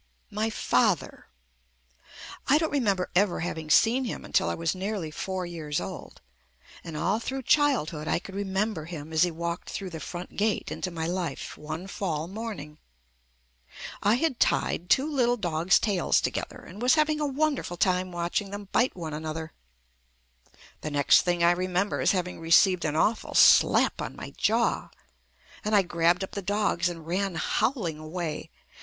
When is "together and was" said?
16.21-16.95